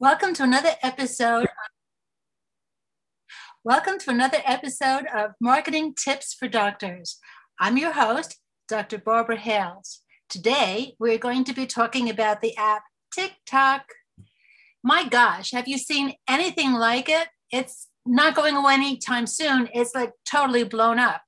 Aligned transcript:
Welcome 0.00 0.32
to 0.36 0.44
another 0.44 0.76
episode. 0.82 1.46
Welcome 3.62 3.98
to 3.98 4.08
another 4.08 4.38
episode 4.46 5.04
of 5.14 5.32
Marketing 5.42 5.92
Tips 5.92 6.32
for 6.32 6.48
Doctors. 6.48 7.18
I'm 7.58 7.76
your 7.76 7.92
host, 7.92 8.38
Dr. 8.66 8.96
Barbara 8.96 9.36
Hales. 9.36 10.00
Today, 10.30 10.94
we're 10.98 11.18
going 11.18 11.44
to 11.44 11.52
be 11.52 11.66
talking 11.66 12.08
about 12.08 12.40
the 12.40 12.56
app 12.56 12.84
TikTok. 13.14 13.82
My 14.82 15.06
gosh, 15.06 15.50
have 15.50 15.68
you 15.68 15.76
seen 15.76 16.14
anything 16.26 16.72
like 16.72 17.10
it? 17.10 17.28
It's 17.52 17.88
not 18.06 18.34
going 18.34 18.56
away 18.56 18.72
anytime 18.72 19.26
soon. 19.26 19.68
It's 19.74 19.94
like 19.94 20.14
totally 20.24 20.64
blown 20.64 20.98
up. 20.98 21.20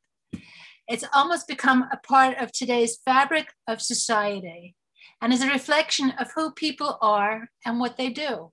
It's 0.89 1.05
almost 1.13 1.47
become 1.47 1.91
a 1.93 1.99
part 1.99 2.39
of 2.39 2.53
today's 2.53 2.97
fabric 3.05 3.49
of 3.69 3.83
society 3.83 4.77
and 5.21 5.31
is 5.31 5.43
a 5.43 5.51
reflection 5.51 6.13
of 6.13 6.33
who 6.35 6.53
people 6.53 6.97
are 7.03 7.51
and 7.67 7.79
what 7.79 7.99
they 7.99 8.09
do. 8.09 8.51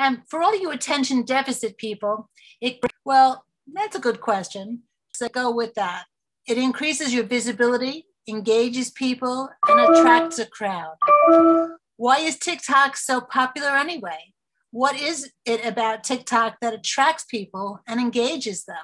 And 0.00 0.22
for 0.28 0.40
all 0.42 0.58
you 0.58 0.70
attention 0.70 1.24
deficit 1.24 1.76
people, 1.76 2.30
it 2.62 2.80
well, 3.04 3.44
that's 3.70 3.94
a 3.94 4.00
good 4.00 4.22
question. 4.22 4.84
So 5.14 5.28
go 5.28 5.54
with 5.54 5.74
that. 5.74 6.04
It 6.48 6.56
increases 6.56 7.12
your 7.12 7.24
visibility, 7.24 8.06
engages 8.26 8.90
people, 8.90 9.50
and 9.68 9.78
attracts 9.78 10.38
a 10.38 10.46
crowd. 10.46 10.96
Why 11.98 12.20
is 12.20 12.38
TikTok 12.38 12.96
so 12.96 13.20
popular 13.20 13.76
anyway? 13.76 14.32
What 14.70 14.98
is 14.98 15.32
it 15.44 15.66
about 15.66 16.02
TikTok 16.02 16.56
that 16.62 16.72
attracts 16.72 17.24
people 17.24 17.80
and 17.86 18.00
engages 18.00 18.64
them? 18.64 18.76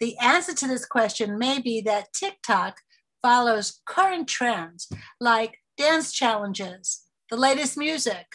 The 0.00 0.16
answer 0.16 0.54
to 0.54 0.66
this 0.66 0.86
question 0.86 1.38
may 1.38 1.60
be 1.60 1.82
that 1.82 2.14
TikTok 2.14 2.78
follows 3.22 3.82
current 3.84 4.28
trends 4.28 4.88
like 5.20 5.58
dance 5.76 6.10
challenges, 6.10 7.02
the 7.30 7.36
latest 7.36 7.76
music, 7.76 8.26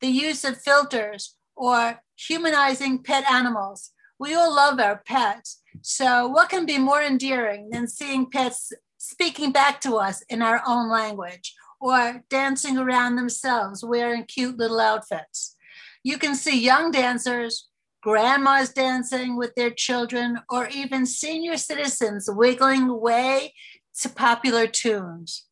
the 0.00 0.08
use 0.08 0.44
of 0.44 0.60
filters, 0.60 1.36
or 1.56 2.00
humanizing 2.16 3.02
pet 3.02 3.30
animals. 3.30 3.92
We 4.18 4.34
all 4.34 4.54
love 4.54 4.80
our 4.80 5.02
pets. 5.06 5.62
So, 5.82 6.28
what 6.28 6.48
can 6.48 6.66
be 6.66 6.78
more 6.78 7.02
endearing 7.02 7.70
than 7.70 7.88
seeing 7.88 8.30
pets 8.30 8.72
speaking 8.98 9.52
back 9.52 9.80
to 9.82 9.96
us 9.96 10.22
in 10.28 10.40
our 10.40 10.62
own 10.66 10.88
language 10.88 11.54
or 11.80 12.22
dancing 12.30 12.78
around 12.78 13.16
themselves 13.16 13.84
wearing 13.84 14.24
cute 14.24 14.56
little 14.56 14.80
outfits? 14.80 15.56
You 16.02 16.18
can 16.18 16.34
see 16.34 16.58
young 16.58 16.90
dancers, 16.90 17.68
grandmas 18.02 18.72
dancing 18.72 19.36
with 19.36 19.54
their 19.54 19.70
children, 19.70 20.38
or 20.50 20.68
even 20.68 21.06
senior 21.06 21.56
citizens 21.56 22.28
wiggling 22.30 22.88
away 22.88 23.54
to 24.00 24.08
popular 24.08 24.66
tunes. 24.66 25.46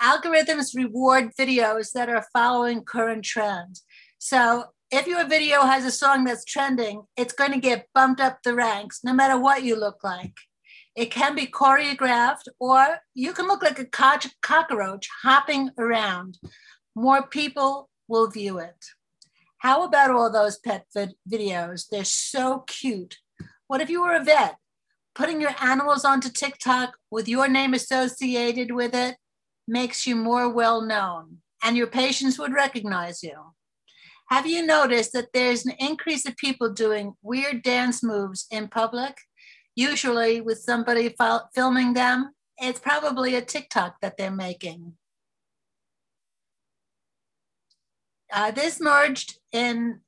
Algorithms 0.00 0.74
reward 0.74 1.30
videos 1.38 1.92
that 1.92 2.08
are 2.08 2.26
following 2.32 2.82
current 2.82 3.24
trends. 3.24 3.84
So 4.18 4.66
if 4.90 5.06
your 5.06 5.26
video 5.26 5.62
has 5.62 5.84
a 5.84 5.90
song 5.90 6.24
that's 6.24 6.44
trending, 6.44 7.02
it's 7.16 7.32
going 7.32 7.52
to 7.52 7.58
get 7.58 7.88
bumped 7.94 8.20
up 8.20 8.38
the 8.42 8.54
ranks 8.54 9.00
no 9.02 9.12
matter 9.12 9.38
what 9.38 9.64
you 9.64 9.74
look 9.74 10.04
like. 10.04 10.34
It 10.94 11.10
can 11.10 11.34
be 11.34 11.46
choreographed, 11.46 12.48
or 12.60 12.98
you 13.14 13.32
can 13.32 13.46
look 13.46 13.62
like 13.62 13.78
a 13.78 13.86
cockroach 14.42 15.08
hopping 15.22 15.70
around. 15.78 16.38
More 16.94 17.26
people 17.26 17.88
will 18.08 18.28
view 18.28 18.58
it. 18.58 18.84
How 19.58 19.84
about 19.84 20.10
all 20.10 20.30
those 20.30 20.58
pet 20.58 20.84
vid- 20.92 21.14
videos? 21.30 21.86
They're 21.90 22.04
so 22.04 22.64
cute. 22.66 23.16
What 23.68 23.80
if 23.80 23.88
you 23.88 24.02
were 24.02 24.14
a 24.14 24.22
vet? 24.22 24.56
Putting 25.14 25.40
your 25.40 25.54
animals 25.62 26.04
onto 26.04 26.28
TikTok 26.28 26.96
with 27.10 27.28
your 27.28 27.48
name 27.48 27.72
associated 27.72 28.72
with 28.72 28.94
it 28.94 29.16
makes 29.66 30.06
you 30.06 30.16
more 30.16 30.48
well 30.48 30.82
known, 30.82 31.38
and 31.62 31.76
your 31.76 31.86
patients 31.86 32.38
would 32.38 32.52
recognize 32.52 33.22
you. 33.22 33.52
Have 34.28 34.46
you 34.46 34.64
noticed 34.64 35.12
that 35.12 35.32
there's 35.34 35.66
an 35.66 35.74
increase 35.78 36.26
of 36.26 36.36
people 36.36 36.72
doing 36.72 37.14
weird 37.22 37.62
dance 37.62 38.02
moves 38.02 38.46
in 38.50 38.68
public? 38.68 39.16
Usually 39.74 40.40
with 40.40 40.58
somebody 40.58 41.10
fil- 41.10 41.48
filming 41.54 41.92
them. 41.92 42.32
It's 42.58 42.80
probably 42.80 43.34
a 43.34 43.42
TikTok 43.42 43.96
that 44.00 44.16
they're 44.16 44.30
making. 44.30 44.94
Uh, 48.32 48.50
this 48.50 48.80
merged 48.80 49.38
in 49.52 50.00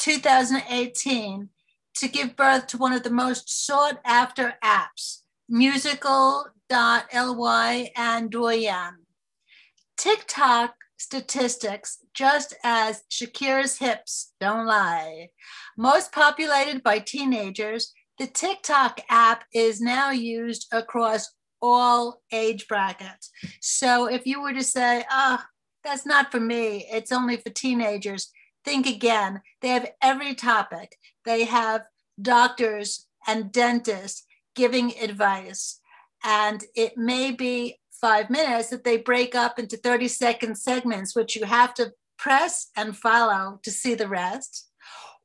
2018 0.00 1.48
to 1.96 2.08
give 2.08 2.36
birth 2.36 2.66
to 2.68 2.76
one 2.76 2.92
of 2.92 3.02
the 3.02 3.10
most 3.10 3.66
sought 3.66 4.00
after 4.04 4.54
apps, 4.64 5.22
musical.ly 6.70 7.90
and 7.96 8.30
Douyin. 8.30 8.92
TikTok 9.96 10.74
statistics, 10.96 11.98
just 12.14 12.54
as 12.62 13.02
Shakira's 13.10 13.78
hips 13.78 14.32
don't 14.40 14.66
lie. 14.66 15.28
Most 15.76 16.12
populated 16.12 16.82
by 16.82 16.98
teenagers, 16.98 17.92
the 18.18 18.26
TikTok 18.26 19.00
app 19.08 19.44
is 19.54 19.80
now 19.80 20.10
used 20.10 20.66
across 20.72 21.30
all 21.62 22.22
age 22.32 22.68
brackets. 22.68 23.30
So 23.60 24.06
if 24.06 24.26
you 24.26 24.42
were 24.42 24.52
to 24.52 24.62
say, 24.62 25.04
oh, 25.10 25.42
that's 25.84 26.06
not 26.06 26.30
for 26.30 26.40
me, 26.40 26.86
it's 26.90 27.12
only 27.12 27.36
for 27.38 27.50
teenagers, 27.50 28.30
think 28.64 28.86
again. 28.86 29.40
They 29.62 29.68
have 29.68 29.90
every 30.02 30.34
topic. 30.34 30.96
They 31.24 31.44
have 31.44 31.82
doctors 32.20 33.06
and 33.26 33.50
dentists 33.52 34.26
giving 34.54 34.92
advice. 34.98 35.79
And 36.24 36.64
it 36.74 36.96
may 36.96 37.30
be 37.30 37.78
five 38.00 38.30
minutes 38.30 38.70
that 38.70 38.84
they 38.84 38.96
break 38.96 39.34
up 39.34 39.58
into 39.58 39.76
30 39.76 40.08
second 40.08 40.56
segments, 40.56 41.14
which 41.14 41.36
you 41.36 41.44
have 41.44 41.74
to 41.74 41.92
press 42.18 42.68
and 42.76 42.96
follow 42.96 43.60
to 43.62 43.70
see 43.70 43.94
the 43.94 44.08
rest. 44.08 44.70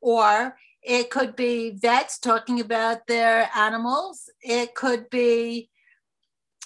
Or 0.01 0.55
it 0.83 1.09
could 1.09 1.35
be 1.35 1.71
vets 1.71 2.19
talking 2.19 2.59
about 2.59 3.07
their 3.07 3.49
animals. 3.55 4.29
It 4.41 4.75
could 4.75 5.09
be 5.09 5.69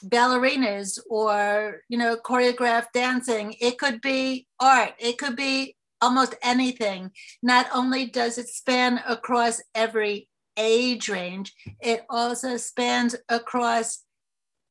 ballerinas 0.04 0.98
or 1.10 1.82
you 1.90 1.98
know 1.98 2.16
choreographed 2.16 2.94
dancing 2.94 3.54
it 3.60 3.78
could 3.78 4.00
be 4.00 4.48
art 4.60 4.94
it 4.98 5.18
could 5.18 5.36
be 5.36 5.76
almost 6.02 6.36
anything 6.42 7.12
not 7.44 7.68
only 7.74 8.06
does 8.06 8.38
it 8.38 8.48
span 8.48 9.02
across 9.08 9.62
every 9.76 10.30
age 10.56 11.10
range 11.10 11.54
it 11.82 12.06
also 12.10 12.56
spans 12.56 13.14
across 13.28 14.06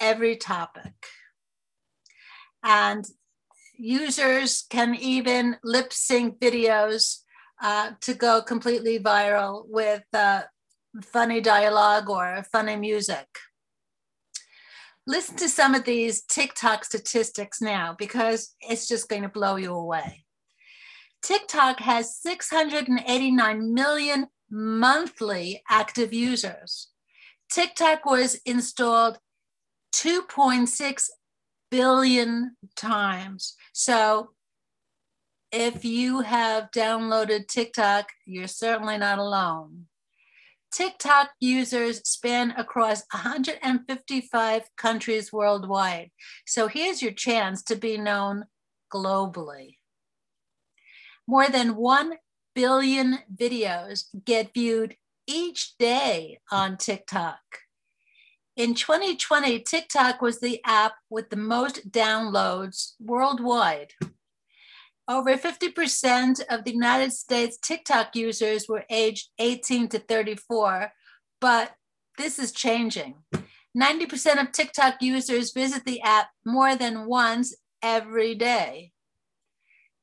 every 0.01 0.37
topic 0.37 0.95
and 2.63 3.07
users 3.77 4.65
can 4.69 4.95
even 4.95 5.57
lip 5.63 5.93
sync 5.93 6.39
videos 6.41 7.19
uh, 7.63 7.93
to 8.01 8.15
go 8.15 8.43
completely 8.43 8.99
viral 8.99 9.65
with 9.69 10.03
uh, 10.13 10.43
funny 11.03 11.41
dialogue 11.41 12.09
or 12.09 12.45
funny 12.53 12.77
music. 12.77 13.27
Listen 15.07 15.37
to 15.37 15.49
some 15.49 15.75
of 15.75 15.85
these 15.85 16.23
TikTok 16.23 16.85
statistics 16.85 17.63
now 17.63 17.95
because 17.99 18.55
it's 18.61 18.87
just 18.87 19.09
going 19.09 19.23
to 19.23 19.29
blow 19.29 19.57
you 19.57 19.73
away. 19.73 20.25
TikTok 21.23 21.81
has 21.81 22.17
689 22.21 23.75
million 23.75 24.27
monthly 24.51 25.63
active 25.69 26.13
users. 26.13 26.89
TikTok 27.51 28.05
was 28.05 28.39
installed 28.45 29.19
2.6 29.95 31.09
billion 31.71 32.57
times. 32.77 33.55
So 33.73 34.31
if 35.53 35.85
you 35.85 36.21
have 36.21 36.71
downloaded 36.71 37.49
TikTok, 37.49 38.11
you're 38.27 38.49
certainly 38.49 38.99
not 38.99 39.19
alone. 39.19 39.87
TikTok 40.73 41.31
users 41.41 42.07
span 42.09 42.53
across 42.57 43.03
155 43.13 44.63
countries 44.77 45.33
worldwide. 45.33 46.11
So 46.47 46.69
here's 46.69 47.01
your 47.01 47.13
chance 47.13 47.63
to 47.65 47.77
be 47.77 47.97
known 47.97 48.45
globally. 48.93 49.77
More 51.27 51.49
than 51.49 51.77
1 51.77 52.15
billion 52.55 53.21
videos 53.35 54.05
get 54.25 54.53
viewed 54.53 54.97
each 55.27 55.77
day 55.79 56.41
on 56.51 56.77
TikTok. 56.77 57.39
In 58.59 58.75
2020, 58.75 59.61
TikTok 59.61 60.21
was 60.21 60.41
the 60.41 60.61
app 60.65 60.95
with 61.09 61.31
the 61.31 61.37
most 61.37 61.93
downloads 61.93 62.95
worldwide. 62.99 63.93
Over 65.07 65.37
50% 65.37 66.41
of 66.51 66.65
the 66.65 66.73
United 66.73 67.13
States 67.13 67.57
TikTok 67.57 68.17
users 68.17 68.67
were 68.69 68.83
aged 68.91 69.29
18 69.39 69.87
to 69.91 70.01
34, 70.01 70.91
but 71.41 71.71
this 72.19 72.41
is 72.41 72.51
changing. 72.51 73.15
90% 73.81 74.43
of 74.43 74.51
TikTok 74.51 74.97
users 75.03 75.53
visit 75.53 75.85
the 75.85 76.03
app 76.03 76.31
more 76.45 76.75
than 76.75 77.07
once 77.07 77.55
every 77.81 78.35
day. 78.35 78.91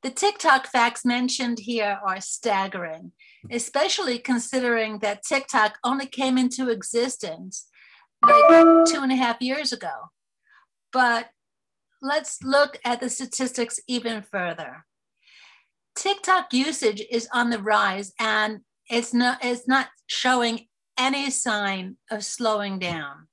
The 0.01 0.11
TikTok 0.11 0.67
facts 0.67 1.03
mentioned 1.03 1.59
here 1.59 1.99
are 2.07 2.21
staggering, 2.21 3.11
especially 3.51 4.17
considering 4.17 4.99
that 4.99 5.23
TikTok 5.23 5.77
only 5.83 6.05
came 6.05 6.37
into 6.37 6.69
existence 6.69 7.67
like 8.27 8.86
two 8.86 9.01
and 9.01 9.12
a 9.12 9.16
half 9.16 9.42
years 9.42 9.72
ago. 9.72 10.12
But 10.92 11.30
let's 12.01 12.42
look 12.44 12.77
at 12.86 13.00
the 13.00 13.10
statistics 13.10 13.80
even 13.88 14.22
further. 14.22 14.86
TikTok 15.95 16.54
usage 16.54 17.01
is 17.10 17.27
on 17.33 17.50
the 17.50 17.60
rise 17.60 18.13
and 18.19 18.60
it's 18.89 19.13
not 19.13 19.39
it's 19.44 19.68
not 19.68 19.88
showing 20.07 20.68
any 20.98 21.30
sign 21.30 21.98
of 22.12 22.24
slowing 22.24 22.80
down. 22.80 23.27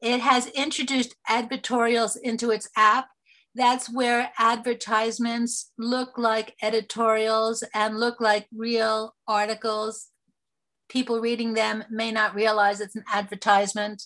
It 0.00 0.20
has 0.20 0.46
introduced 0.48 1.14
advertorials 1.28 2.16
into 2.20 2.50
its 2.50 2.68
app. 2.76 3.08
That's 3.54 3.90
where 3.90 4.30
advertisements 4.38 5.72
look 5.78 6.18
like 6.18 6.54
editorials 6.62 7.64
and 7.74 7.98
look 7.98 8.20
like 8.20 8.46
real 8.54 9.14
articles. 9.26 10.08
People 10.88 11.20
reading 11.20 11.54
them 11.54 11.84
may 11.90 12.12
not 12.12 12.34
realize 12.34 12.80
it's 12.80 12.96
an 12.96 13.04
advertisement. 13.12 14.04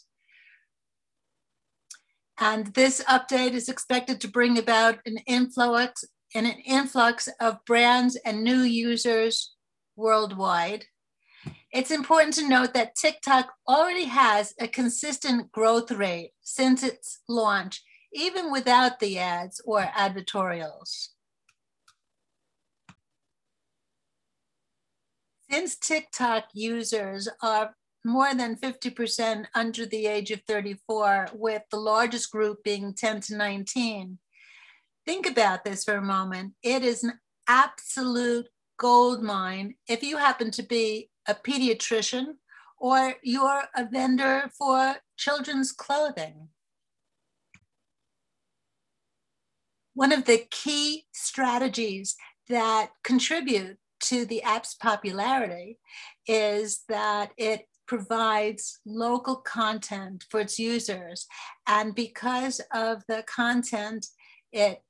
And 2.38 2.68
this 2.68 3.04
update 3.04 3.52
is 3.52 3.68
expected 3.68 4.20
to 4.20 4.28
bring 4.28 4.58
about 4.58 4.98
an 5.04 5.18
influx 5.26 6.04
and 6.34 6.46
an 6.46 6.58
influx 6.64 7.28
of 7.40 7.64
brands 7.66 8.16
and 8.24 8.42
new 8.42 8.60
users 8.60 9.54
worldwide. 9.96 10.86
It's 11.72 11.90
important 11.90 12.34
to 12.34 12.48
note 12.48 12.74
that 12.74 12.96
TikTok 12.96 13.52
already 13.68 14.04
has 14.04 14.54
a 14.58 14.66
consistent 14.66 15.52
growth 15.52 15.90
rate 15.90 16.32
since 16.42 16.82
its 16.82 17.20
launch, 17.28 17.82
even 18.12 18.50
without 18.50 18.98
the 19.00 19.18
ads 19.18 19.60
or 19.64 19.82
advertorials. 19.82 21.08
Since 25.50 25.78
TikTok 25.78 26.44
users 26.54 27.28
are 27.42 27.74
more 28.04 28.32
than 28.34 28.54
50% 28.54 29.46
under 29.52 29.84
the 29.84 30.06
age 30.06 30.30
of 30.30 30.42
34, 30.46 31.30
with 31.34 31.62
the 31.70 31.76
largest 31.76 32.30
group 32.30 32.62
being 32.62 32.94
10 32.94 33.20
to 33.22 33.36
19, 33.36 34.18
think 35.04 35.26
about 35.26 35.64
this 35.64 35.82
for 35.82 35.94
a 35.96 36.02
moment. 36.02 36.54
It 36.62 36.84
is 36.84 37.02
an 37.02 37.18
absolute 37.48 38.46
gold 38.78 39.22
mine 39.22 39.74
if 39.88 40.04
you 40.04 40.18
happen 40.18 40.52
to 40.52 40.62
be 40.62 41.10
a 41.26 41.34
pediatrician 41.34 42.34
or 42.78 43.14
you're 43.22 43.64
a 43.76 43.84
vendor 43.90 44.50
for 44.56 44.96
children's 45.16 45.72
clothing. 45.72 46.48
One 49.94 50.12
of 50.12 50.26
the 50.26 50.46
key 50.50 51.06
strategies 51.12 52.14
that 52.48 52.90
contribute 53.02 53.79
to 54.00 54.24
the 54.24 54.42
app's 54.42 54.74
popularity 54.74 55.78
is 56.26 56.84
that 56.88 57.32
it 57.36 57.66
provides 57.86 58.78
local 58.86 59.36
content 59.36 60.24
for 60.30 60.40
its 60.40 60.58
users. 60.58 61.26
And 61.66 61.94
because 61.94 62.60
of 62.72 63.02
the 63.08 63.24
content, 63.26 64.06
it 64.52 64.82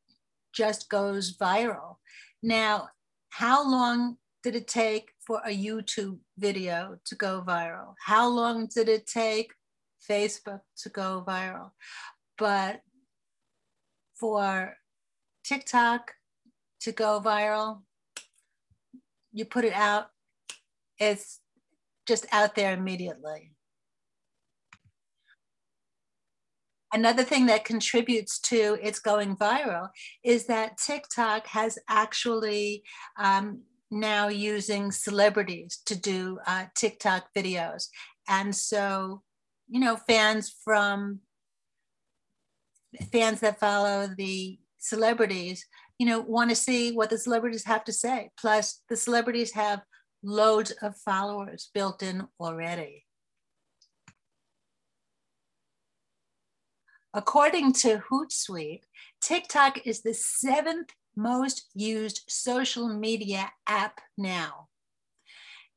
just 0.53 0.91
goes 0.91 1.37
viral. 1.37 1.97
Now, 2.43 2.89
how 3.31 3.69
long 3.69 4.17
did 4.43 4.57
it 4.57 4.69
take 4.69 5.13
for 5.27 5.41
a 5.45 5.57
YouTube 5.57 6.19
video 6.39 6.99
to 7.05 7.15
go 7.15 7.43
viral? 7.47 7.95
How 8.05 8.29
long 8.29 8.69
did 8.75 8.89
it 8.89 9.07
take 9.07 9.53
Facebook 10.09 10.61
to 10.79 10.89
go 10.89 11.25
viral? 11.27 11.71
But 12.39 12.81
for 14.15 14.77
TikTok 15.45 16.13
to 16.81 16.93
go 16.93 17.21
viral, 17.25 17.83
you 19.33 19.45
put 19.45 19.65
it 19.65 19.73
out, 19.73 20.09
it's 20.99 21.41
just 22.07 22.27
out 22.33 22.55
there 22.55 22.75
immediately. 22.75 23.53
Another 26.93 27.23
thing 27.23 27.47
that 27.47 27.65
contributes 27.65 28.41
to 28.41 28.77
its 28.83 28.99
going 28.99 29.37
viral 29.37 29.91
is 30.25 30.47
that 30.47 30.77
TikTok 30.77 31.47
has 31.47 31.79
actually 31.89 32.83
um, 33.17 33.63
now 33.93 34.29
using 34.29 34.91
celebrities 34.91 35.81
to 35.87 35.95
do 35.95 36.39
uh, 36.47 36.65
TikTok 36.75 37.29
videos. 37.37 37.87
And 38.29 38.55
so, 38.55 39.23
you 39.69 39.79
know, 39.79 39.97
fans 39.97 40.53
from 40.65 41.21
fans 43.13 43.41
that 43.41 43.61
follow 43.61 44.09
the 44.17 44.59
celebrities, 44.79 45.65
you 46.01 46.07
know, 46.07 46.19
want 46.19 46.49
to 46.49 46.57
see 46.57 46.93
what 46.93 47.11
the 47.11 47.19
celebrities 47.19 47.67
have 47.67 47.85
to 47.85 47.93
say. 47.93 48.31
Plus, 48.41 48.81
the 48.89 48.97
celebrities 48.97 49.53
have 49.53 49.83
loads 50.23 50.71
of 50.81 50.97
followers 50.97 51.69
built 51.75 52.03
in 52.03 52.27
already. 52.41 53.05
According 57.13 57.75
to 57.75 58.03
Hootsuite, 58.11 58.85
TikTok 59.21 59.87
is 59.87 60.01
the 60.01 60.15
seventh 60.15 60.89
most 61.17 61.69
used 61.75 62.23
social 62.31 62.89
media 62.89 63.53
app 63.67 64.01
now, 64.17 64.69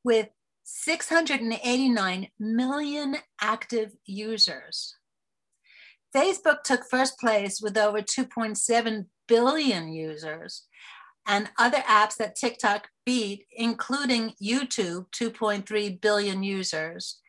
with 0.06 0.30
689 0.64 2.30
million 2.40 3.18
active 3.42 3.92
users. 4.06 4.96
Facebook 6.16 6.64
took 6.64 6.90
first 6.90 7.20
place 7.20 7.60
with 7.60 7.78
over 7.78 8.02
2.7 8.02 9.08
billion 9.28 9.92
users, 9.92 10.64
and 11.26 11.50
other 11.58 11.80
apps 11.80 12.18
that 12.18 12.36
TikTok 12.36 12.90
beat, 13.06 13.46
including 13.52 14.34
YouTube, 14.42 15.06
2.3 15.18 16.02
billion 16.02 16.44
users, 16.44 17.20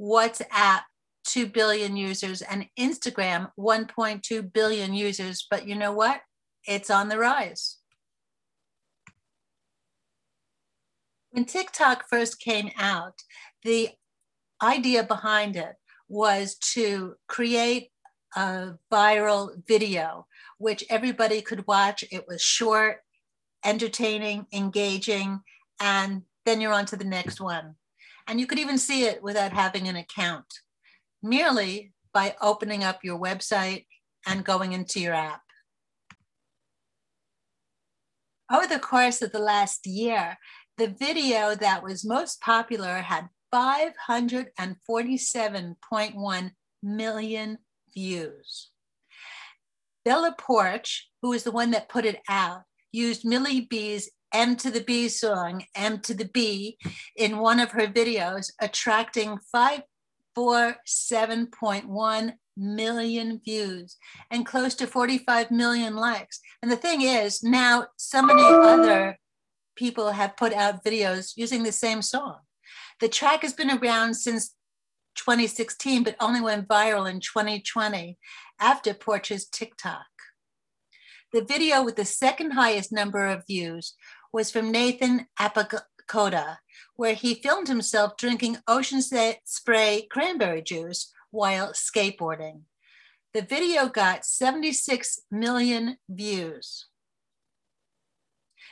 WhatsApp, 0.00 0.82
2 1.26 1.46
billion 1.46 1.96
users, 1.96 2.42
and 2.42 2.66
Instagram, 2.78 3.50
1.2 3.58 4.52
billion 4.52 4.94
users. 4.94 5.46
But 5.48 5.66
you 5.66 5.74
know 5.74 5.92
what? 5.92 6.20
It's 6.66 6.90
on 6.90 7.08
the 7.08 7.18
rise. 7.18 7.78
When 11.30 11.44
TikTok 11.44 12.04
first 12.08 12.40
came 12.40 12.70
out, 12.78 13.22
the 13.64 13.90
idea 14.62 15.02
behind 15.02 15.56
it 15.56 15.74
was 16.08 16.56
to 16.74 17.14
create 17.28 17.90
a 18.36 18.72
viral 18.92 19.50
video 19.66 20.26
which 20.64 20.82
everybody 20.88 21.42
could 21.42 21.66
watch. 21.66 22.02
It 22.10 22.26
was 22.26 22.40
short, 22.40 23.00
entertaining, 23.66 24.46
engaging, 24.50 25.40
and 25.78 26.22
then 26.46 26.62
you're 26.62 26.72
on 26.72 26.86
to 26.86 26.96
the 26.96 27.04
next 27.04 27.38
one. 27.38 27.74
And 28.26 28.40
you 28.40 28.46
could 28.46 28.58
even 28.58 28.78
see 28.78 29.04
it 29.04 29.22
without 29.22 29.52
having 29.52 29.88
an 29.88 29.96
account 29.96 30.46
merely 31.22 31.92
by 32.14 32.34
opening 32.40 32.82
up 32.82 33.04
your 33.04 33.20
website 33.20 33.84
and 34.26 34.42
going 34.42 34.72
into 34.72 35.00
your 35.00 35.12
app. 35.12 35.42
Over 38.50 38.66
the 38.66 38.78
course 38.78 39.20
of 39.20 39.32
the 39.32 39.38
last 39.38 39.86
year, 39.86 40.38
the 40.78 40.88
video 40.88 41.54
that 41.54 41.82
was 41.82 42.06
most 42.06 42.40
popular 42.40 43.02
had 43.02 43.28
547.1 43.54 46.50
million 46.82 47.58
views. 47.94 48.70
Bella 50.04 50.34
Poarch, 50.38 51.02
who 51.22 51.30
was 51.30 51.44
the 51.44 51.50
one 51.50 51.70
that 51.70 51.88
put 51.88 52.04
it 52.04 52.20
out, 52.28 52.62
used 52.92 53.24
Millie 53.24 53.62
B's 53.62 54.10
M 54.32 54.56
to 54.56 54.70
the 54.70 54.80
B 54.80 55.08
song, 55.08 55.64
M 55.74 56.00
to 56.00 56.12
the 56.12 56.24
B, 56.26 56.76
in 57.16 57.38
one 57.38 57.60
of 57.60 57.70
her 57.70 57.86
videos, 57.86 58.50
attracting 58.60 59.38
5 59.52 59.82
for 60.34 60.76
7.1 60.86 62.34
million 62.56 63.40
views 63.44 63.96
and 64.30 64.46
close 64.46 64.74
to 64.76 64.86
45 64.86 65.50
million 65.50 65.96
likes. 65.96 66.40
And 66.62 66.70
the 66.70 66.76
thing 66.76 67.02
is, 67.02 67.42
now 67.42 67.86
so 67.96 68.22
many 68.22 68.42
other 68.42 69.18
people 69.76 70.10
have 70.10 70.36
put 70.36 70.52
out 70.52 70.84
videos 70.84 71.32
using 71.36 71.62
the 71.62 71.72
same 71.72 72.02
song. 72.02 72.38
The 73.00 73.08
track 73.08 73.42
has 73.42 73.52
been 73.52 73.70
around 73.70 74.14
since 74.14 74.54
2016, 75.16 76.02
but 76.02 76.16
only 76.20 76.40
went 76.40 76.68
viral 76.68 77.08
in 77.10 77.20
2020 77.20 78.18
after 78.60 78.94
Poarch's 78.94 79.46
TikTok. 79.46 80.06
The 81.32 81.44
video 81.44 81.82
with 81.82 81.96
the 81.96 82.04
second 82.04 82.52
highest 82.52 82.92
number 82.92 83.26
of 83.26 83.46
views 83.46 83.94
was 84.32 84.50
from 84.50 84.70
Nathan 84.70 85.26
Apodaca, 85.38 86.58
where 86.96 87.14
he 87.14 87.34
filmed 87.34 87.68
himself 87.68 88.16
drinking 88.16 88.58
ocean 88.68 89.02
spray 89.02 90.06
cranberry 90.10 90.62
juice 90.62 91.12
while 91.30 91.72
skateboarding. 91.72 92.62
The 93.32 93.42
video 93.42 93.88
got 93.88 94.24
76 94.24 95.22
million 95.30 95.98
views. 96.08 96.86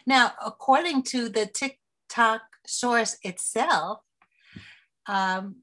Now, 0.06 0.32
according 0.44 1.02
to 1.04 1.28
the 1.28 1.46
TikTok 1.46 2.42
source 2.64 3.18
itself, 3.22 4.00
um, 5.06 5.56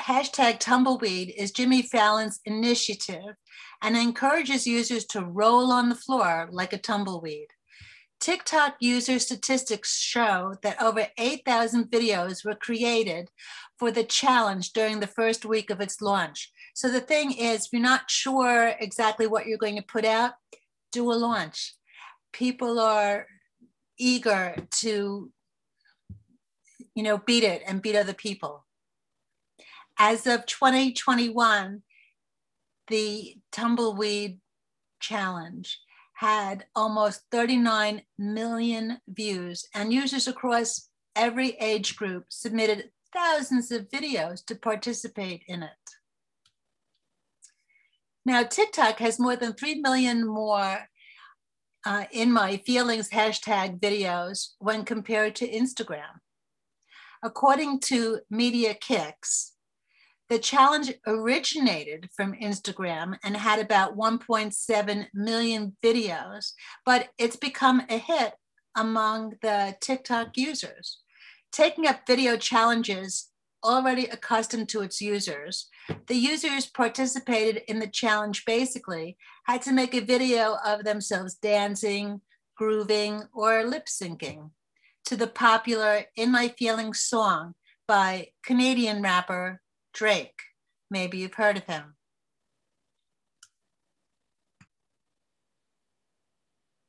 hashtag 0.00 0.58
tumbleweed 0.58 1.32
is 1.36 1.52
Jimmy 1.52 1.82
Fallon's 1.82 2.40
initiative 2.44 3.36
and 3.82 3.96
encourages 3.96 4.66
users 4.66 5.04
to 5.06 5.24
roll 5.24 5.70
on 5.70 5.88
the 5.88 5.94
floor 5.94 6.48
like 6.50 6.72
a 6.72 6.78
tumbleweed. 6.78 7.48
TikTok 8.20 8.76
user 8.80 9.18
statistics 9.18 9.98
show 9.98 10.54
that 10.62 10.80
over 10.82 11.06
8,000 11.18 11.90
videos 11.90 12.44
were 12.44 12.54
created 12.54 13.30
for 13.78 13.90
the 13.90 14.04
challenge 14.04 14.72
during 14.72 15.00
the 15.00 15.06
first 15.06 15.46
week 15.46 15.70
of 15.70 15.80
its 15.80 16.02
launch. 16.02 16.52
So 16.74 16.90
the 16.90 17.00
thing 17.00 17.32
is, 17.32 17.64
if 17.64 17.72
you're 17.72 17.80
not 17.80 18.10
sure 18.10 18.74
exactly 18.78 19.26
what 19.26 19.46
you're 19.46 19.58
going 19.58 19.76
to 19.76 19.82
put 19.82 20.04
out, 20.04 20.32
do 20.92 21.10
a 21.10 21.14
launch. 21.14 21.74
People 22.32 22.78
are 22.78 23.26
eager 23.98 24.54
to, 24.70 25.30
you 26.94 27.02
know, 27.02 27.18
beat 27.18 27.42
it 27.42 27.62
and 27.66 27.80
beat 27.80 27.96
other 27.96 28.14
people. 28.14 28.66
As 30.02 30.26
of 30.26 30.46
2021, 30.46 31.82
the 32.88 33.36
tumbleweed 33.52 34.40
challenge 34.98 35.78
had 36.14 36.64
almost 36.74 37.20
39 37.30 38.00
million 38.18 38.98
views, 39.06 39.68
and 39.74 39.92
users 39.92 40.26
across 40.26 40.88
every 41.14 41.50
age 41.60 41.96
group 41.96 42.24
submitted 42.30 42.90
thousands 43.12 43.70
of 43.70 43.90
videos 43.90 44.42
to 44.46 44.54
participate 44.54 45.42
in 45.46 45.62
it. 45.62 45.70
Now, 48.24 48.42
TikTok 48.42 49.00
has 49.00 49.20
more 49.20 49.36
than 49.36 49.52
3 49.52 49.82
million 49.82 50.26
more 50.26 50.78
uh, 51.84 52.04
in 52.10 52.32
my 52.32 52.56
feelings 52.56 53.10
hashtag 53.10 53.80
videos 53.80 54.54
when 54.60 54.86
compared 54.86 55.36
to 55.36 55.50
Instagram. 55.50 56.20
According 57.22 57.80
to 57.80 58.20
Mediakix, 58.32 59.49
the 60.30 60.38
challenge 60.38 60.92
originated 61.08 62.08
from 62.16 62.34
Instagram 62.34 63.16
and 63.24 63.36
had 63.36 63.58
about 63.58 63.96
1.7 63.96 65.06
million 65.12 65.76
videos, 65.84 66.52
but 66.86 67.08
it's 67.18 67.34
become 67.34 67.82
a 67.90 67.98
hit 67.98 68.34
among 68.76 69.34
the 69.42 69.76
TikTok 69.80 70.36
users. 70.36 71.00
Taking 71.50 71.88
up 71.88 72.06
video 72.06 72.36
challenges 72.36 73.30
already 73.64 74.06
accustomed 74.06 74.68
to 74.68 74.82
its 74.82 75.00
users, 75.00 75.68
the 76.06 76.14
users 76.14 76.66
participated 76.66 77.62
in 77.66 77.80
the 77.80 77.88
challenge 77.88 78.44
basically 78.44 79.16
had 79.46 79.60
to 79.62 79.72
make 79.72 79.94
a 79.94 80.00
video 80.00 80.56
of 80.64 80.84
themselves 80.84 81.34
dancing, 81.34 82.20
grooving, 82.56 83.24
or 83.34 83.64
lip 83.64 83.86
syncing 83.86 84.50
to 85.06 85.16
the 85.16 85.26
popular 85.26 86.02
In 86.14 86.30
My 86.30 86.46
Feelings 86.56 87.00
song 87.00 87.54
by 87.88 88.28
Canadian 88.44 89.02
rapper 89.02 89.60
Drake. 89.92 90.40
Maybe 90.90 91.18
you've 91.18 91.34
heard 91.34 91.56
of 91.56 91.64
him. 91.64 91.94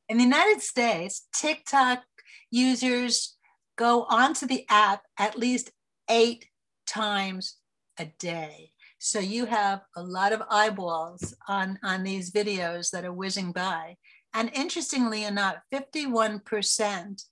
In 0.08 0.18
the 0.18 0.24
United 0.24 0.60
States, 0.60 1.26
TikTok 1.34 2.02
users 2.50 3.36
go 3.78 4.04
onto 4.10 4.46
the 4.46 4.66
app 4.68 5.02
at 5.18 5.38
least 5.38 5.70
eight 6.10 6.46
times 6.86 7.56
a 7.98 8.06
day. 8.18 8.72
So 8.98 9.18
you 9.18 9.46
have 9.46 9.80
a 9.96 10.02
lot 10.02 10.32
of 10.32 10.42
eyeballs 10.50 11.34
on, 11.48 11.78
on 11.82 12.02
these 12.02 12.30
videos 12.30 12.90
that 12.90 13.04
are 13.04 13.12
whizzing 13.12 13.52
by. 13.52 13.96
And 14.34 14.50
interestingly 14.54 15.24
enough, 15.24 15.56
51% 15.72 17.24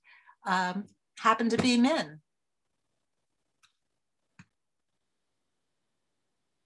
um, 0.47 0.85
happen 1.19 1.49
to 1.49 1.59
be 1.59 1.77
men. 1.77 2.21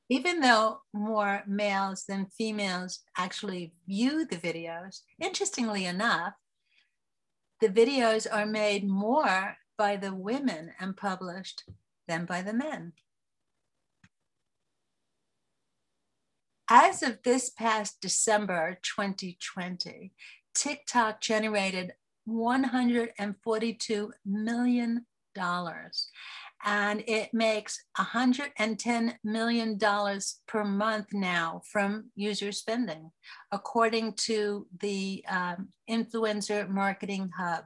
Even 0.08 0.40
though 0.40 0.80
more 0.92 1.42
males 1.46 2.04
than 2.06 2.26
females 2.26 3.00
actually 3.16 3.72
view 3.86 4.26
the 4.26 4.36
videos, 4.36 5.00
interestingly 5.20 5.86
enough, 5.86 6.34
the 7.60 7.68
videos 7.68 8.26
are 8.30 8.46
made 8.46 8.88
more 8.88 9.56
by 9.78 9.96
the 9.96 10.14
women 10.14 10.72
and 10.78 10.96
published 10.96 11.64
than 12.06 12.26
by 12.26 12.42
the 12.42 12.52
men. 12.52 12.92
As 16.68 17.02
of 17.02 17.22
this 17.22 17.50
past 17.50 18.00
December 18.00 18.78
2020, 18.82 20.12
TikTok 20.54 21.20
generated 21.20 21.92
$142 22.28 24.10
million 24.24 25.06
and 26.64 27.04
it 27.06 27.34
makes 27.34 27.84
$110 27.98 29.14
million 29.22 29.78
per 30.46 30.64
month 30.64 31.06
now 31.12 31.60
from 31.70 32.10
user 32.16 32.52
spending, 32.52 33.10
according 33.52 34.14
to 34.14 34.66
the 34.80 35.22
um, 35.28 35.68
Influencer 35.88 36.68
Marketing 36.68 37.30
Hub. 37.36 37.64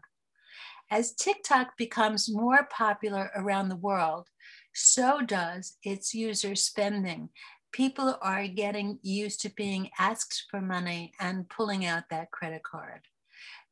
As 0.91 1.13
TikTok 1.13 1.77
becomes 1.77 2.33
more 2.33 2.67
popular 2.71 3.31
around 3.37 3.69
the 3.69 3.77
world, 3.77 4.27
so 4.75 5.21
does 5.21 5.77
its 5.83 6.13
user 6.13 6.55
spending. 6.55 7.29
People 7.73 8.17
are 8.23 8.49
getting 8.49 8.99
used 9.03 9.41
to 9.43 9.51
being 9.51 9.91
asked 9.99 10.47
for 10.51 10.61
money 10.61 11.13
and 11.21 11.49
pulling 11.49 11.85
out 11.85 12.05
that 12.11 12.31
credit 12.31 12.63
card. 12.63 13.03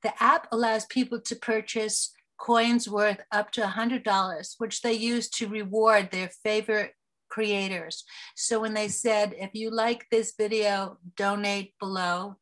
The 0.03 0.23
app 0.23 0.47
allows 0.53 0.85
people 0.87 1.21
to 1.23 1.35
purchase 1.35 2.13
coins 2.39 2.89
worth 2.89 3.21
up 3.33 3.51
to 3.53 3.63
$100, 3.63 4.55
which 4.59 4.83
they 4.83 4.93
use 4.93 5.29
to 5.31 5.49
reward 5.49 6.11
their 6.11 6.31
favorite 6.43 6.93
creators. 7.29 8.05
So 8.35 8.61
when 8.61 8.75
they 8.75 8.89
said, 8.89 9.35
if 9.39 9.51
you 9.55 9.71
like 9.71 10.07
this 10.11 10.35
video, 10.39 10.99
donate 11.17 11.75
below, 11.79 12.37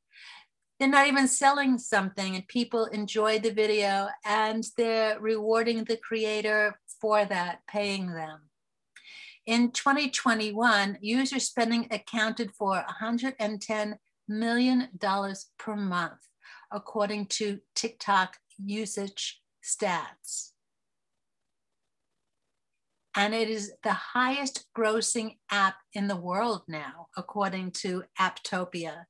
they're 0.79 0.89
not 0.89 1.07
even 1.07 1.29
selling 1.29 1.79
something 1.79 2.35
and 2.35 2.47
people 2.49 2.87
enjoy 2.87 3.39
the 3.39 3.53
video 3.53 4.09
and 4.25 4.65
they're 4.77 5.19
rewarding 5.21 5.85
the 5.85 5.97
creator 5.97 6.79
for 7.01 7.25
that, 7.25 7.61
paying 7.69 8.13
them. 8.13 8.41
In 9.47 9.71
2021, 9.73 10.99
user 11.01 11.39
spending 11.39 11.87
accounted 11.91 12.51
for 12.53 12.83
$110 13.03 13.95
million 14.27 14.89
per 15.59 15.77
month, 15.77 16.21
according 16.73 17.27
to 17.27 17.61
TikTok 17.75 18.37
usage 18.59 19.43
stats. 19.65 20.51
And 23.17 23.33
it 23.33 23.49
is 23.49 23.73
the 23.83 23.93
highest 23.93 24.67
grossing 24.77 25.37
app 25.51 25.77
in 25.93 26.09
the 26.09 26.17
world 26.17 26.63
now, 26.67 27.07
according 27.17 27.71
to 27.83 28.03
Apptopia. 28.21 29.05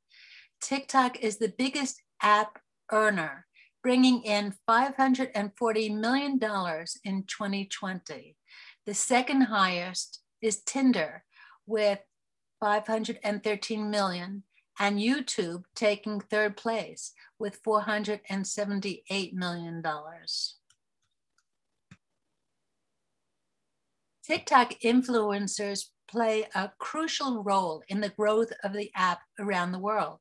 TikTok 0.61 1.21
is 1.21 1.39
the 1.39 1.55
biggest 1.57 2.03
app 2.23 2.59
earner, 2.93 3.47
bringing 3.83 4.23
in 4.23 4.55
$540 4.69 5.99
million 5.99 6.33
in 6.35 7.25
2020. 7.25 8.37
The 8.87 8.95
second 8.95 9.41
highest 9.43 10.21
is 10.43 10.63
Tinder 10.63 11.25
with 11.67 12.01
513 12.61 13.91
million 13.91 14.43
and 14.79 14.99
YouTube 14.99 15.65
taking 15.75 16.21
third 16.21 16.57
place 16.57 17.13
with 17.45 17.63
$478 17.63 19.35
million. 19.35 19.83
TikTok 24.27 24.73
influencers 24.83 25.85
play 26.11 26.47
a 26.55 26.71
crucial 26.79 27.43
role 27.43 27.83
in 27.89 28.01
the 28.01 28.09
growth 28.09 28.51
of 28.65 28.73
the 28.73 28.91
app 28.97 29.21
around 29.39 29.73
the 29.73 29.79
world. 29.79 30.21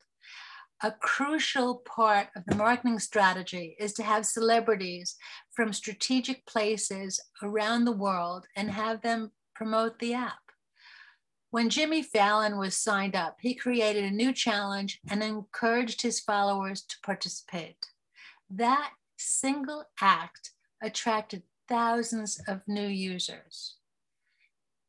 A 0.81 0.91
crucial 0.91 1.75
part 1.85 2.27
of 2.35 2.43
the 2.45 2.55
marketing 2.55 2.99
strategy 2.99 3.77
is 3.79 3.93
to 3.93 4.03
have 4.03 4.25
celebrities 4.25 5.15
from 5.53 5.71
strategic 5.71 6.45
places 6.45 7.21
around 7.41 7.85
the 7.85 7.93
world 7.93 8.47
and 8.57 8.69
have 8.69 9.01
them 9.01 9.31
promote 9.55 9.97
the 9.99 10.13
app. 10.13 10.42
When 11.53 11.69
Jimmy 11.69 12.01
Fallon 12.01 12.57
was 12.57 12.75
signed 12.75 13.15
up, 13.15 13.37
he 13.39 13.53
created 13.53 14.05
a 14.05 14.09
new 14.09 14.33
challenge 14.33 14.99
and 15.07 15.21
encouraged 15.21 16.01
his 16.01 16.19
followers 16.19 16.81
to 16.81 16.95
participate. 17.05 17.91
That 18.49 18.93
single 19.19 19.85
act 20.01 20.49
attracted 20.81 21.43
thousands 21.69 22.41
of 22.47 22.61
new 22.67 22.87
users. 22.87 23.75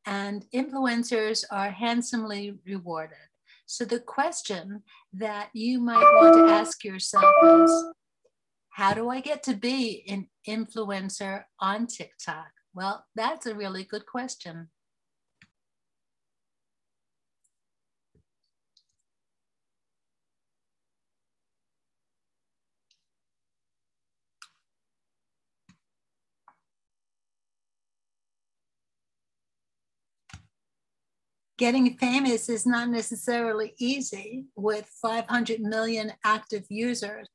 And 0.07 0.47
influencers 0.55 1.45
are 1.51 1.69
handsomely 1.69 2.57
rewarded. 2.65 3.29
So 3.67 3.85
the 3.85 4.01
question 4.01 4.85
that 5.13 5.51
you 5.53 5.81
might 5.81 6.15
want 6.15 6.35
to 6.49 6.51
ask 6.51 6.83
yourself 6.83 7.27
is 7.45 7.85
how 8.71 8.95
do 8.95 9.11
I 9.11 9.21
get 9.21 9.43
to 9.43 9.55
be 9.55 10.03
an 10.09 10.29
influencer 10.49 11.45
on 11.61 11.89
TikTok? 11.89 12.53
Well, 12.73 13.05
that's 13.15 13.45
a 13.45 13.55
really 13.55 13.85
good 13.85 14.07
question. 14.07 14.71
Getting 31.59 31.97
famous 31.99 32.49
is 32.49 32.67
not 32.67 32.89
necessarily 32.89 33.75
easy 33.79 34.47
with 34.57 34.87
500 35.01 35.61
million 35.61 36.13
active 36.25 36.65
users. 36.69 37.29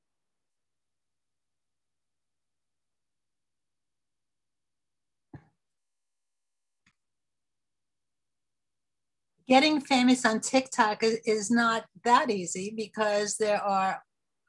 Getting 9.47 9.81
famous 9.81 10.25
on 10.25 10.41
TikTok 10.41 11.01
is 11.03 11.49
not 11.49 11.85
that 12.03 12.29
easy 12.29 12.71
because 12.75 13.37
there 13.37 13.61
are, 13.61 14.03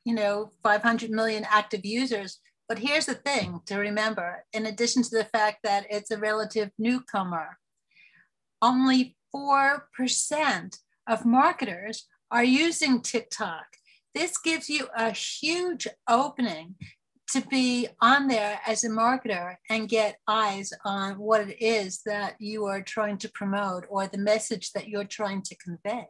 you 0.05 0.15
know, 0.15 0.51
500 0.63 1.11
million 1.11 1.47
active 1.51 1.85
users 1.85 2.39
But 2.69 2.79
here's 2.79 3.07
the 3.07 3.15
thing 3.17 3.63
to 3.67 3.79
remember 3.79 4.45
in 4.53 4.67
addition 4.67 5.03
to 5.03 5.11
the 5.11 5.25
fact 5.25 5.59
that 5.65 5.87
it's 5.91 6.13
a 6.13 6.19
relative 6.19 6.71
newcomer, 6.79 7.59
only 8.63 9.17
4% 9.35 10.79
of 11.07 11.25
marketers 11.27 12.07
are 12.31 12.45
using 12.45 13.01
TikTok. 13.01 13.65
This 14.15 14.39
gives 14.39 14.69
you 14.69 14.89
a 14.97 15.11
huge 15.13 15.87
opening 16.09 16.77
to 17.33 17.41
be 17.43 17.89
on 18.01 18.27
there 18.27 18.61
as 18.67 18.83
a 18.83 18.89
marketer 18.89 19.55
and 19.69 19.89
get 19.89 20.19
eyes 20.27 20.73
on 20.85 21.15
what 21.15 21.49
it 21.49 21.63
is 21.63 22.01
that 22.05 22.35
you 22.41 22.65
are 22.67 22.83
trying 22.83 23.19
to 23.19 23.31
promote 23.31 23.87
or 23.89 24.07
the 24.09 24.19
message 24.19 24.73
that 24.73 24.89
you're 24.89 25.05
trying 25.05 25.43
to 25.43 25.57
convey. 25.57 26.07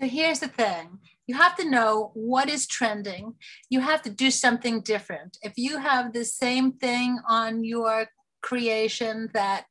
So 0.00 0.08
here's 0.08 0.40
the 0.40 0.48
thing 0.48 0.98
you 1.26 1.36
have 1.36 1.56
to 1.56 1.68
know 1.68 2.10
what 2.14 2.48
is 2.48 2.66
trending. 2.66 3.34
You 3.70 3.80
have 3.80 4.02
to 4.02 4.10
do 4.10 4.30
something 4.30 4.80
different. 4.80 5.38
If 5.42 5.52
you 5.56 5.78
have 5.78 6.12
the 6.12 6.24
same 6.24 6.72
thing 6.72 7.18
on 7.28 7.64
your 7.64 8.08
creation 8.42 9.28
that 9.32 9.66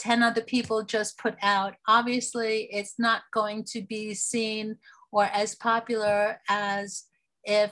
10 0.00 0.22
other 0.22 0.40
people 0.40 0.82
just 0.82 1.18
put 1.18 1.36
out, 1.42 1.74
obviously 1.86 2.68
it's 2.72 2.94
not 2.98 3.22
going 3.32 3.64
to 3.68 3.82
be 3.82 4.14
seen 4.14 4.76
or 5.12 5.24
as 5.24 5.54
popular 5.54 6.40
as 6.48 7.04
if 7.44 7.70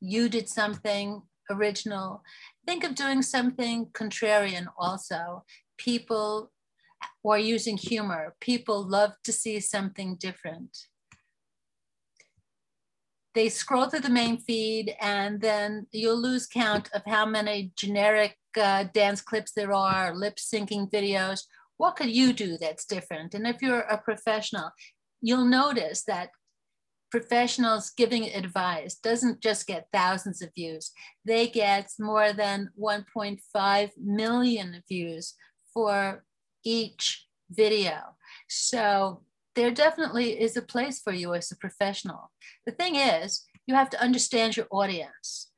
you 0.00 0.28
did 0.28 0.48
something 0.48 1.22
original. 1.50 2.22
Think 2.64 2.84
of 2.84 2.94
doing 2.94 3.22
something 3.22 3.86
contrarian 3.86 4.66
also. 4.78 5.44
People 5.78 6.52
or 7.24 7.38
using 7.38 7.76
humor. 7.76 8.36
People 8.40 8.88
love 8.88 9.12
to 9.24 9.32
see 9.32 9.58
something 9.58 10.16
different 10.16 10.86
they 13.36 13.50
scroll 13.50 13.86
through 13.86 14.00
the 14.00 14.08
main 14.08 14.38
feed 14.38 14.96
and 14.98 15.42
then 15.42 15.86
you'll 15.92 16.20
lose 16.20 16.46
count 16.46 16.88
of 16.94 17.02
how 17.04 17.26
many 17.26 17.70
generic 17.76 18.38
uh, 18.58 18.84
dance 18.94 19.20
clips 19.20 19.52
there 19.52 19.74
are, 19.74 20.16
lip 20.16 20.36
syncing 20.36 20.90
videos. 20.90 21.42
What 21.76 21.96
could 21.96 22.08
you 22.08 22.32
do 22.32 22.56
that's 22.56 22.86
different? 22.86 23.34
And 23.34 23.46
if 23.46 23.60
you're 23.60 23.80
a 23.80 23.98
professional, 23.98 24.70
you'll 25.20 25.44
notice 25.44 26.02
that 26.04 26.30
professionals 27.10 27.90
giving 27.90 28.24
advice 28.24 28.94
doesn't 28.94 29.42
just 29.42 29.66
get 29.66 29.88
thousands 29.92 30.40
of 30.40 30.48
views. 30.54 30.90
They 31.26 31.46
get 31.46 31.90
more 32.00 32.32
than 32.32 32.70
1.5 32.80 33.90
million 34.02 34.82
views 34.88 35.34
for 35.74 36.24
each 36.64 37.26
video. 37.50 37.98
So 38.48 39.25
there 39.56 39.70
definitely 39.70 40.40
is 40.40 40.56
a 40.56 40.62
place 40.62 41.00
for 41.00 41.12
you 41.12 41.34
as 41.34 41.50
a 41.50 41.56
professional. 41.56 42.30
The 42.66 42.72
thing 42.72 42.94
is, 42.94 43.44
you 43.66 43.74
have 43.74 43.90
to 43.90 44.00
understand 44.00 44.56
your 44.56 44.66
audience. 44.70 45.50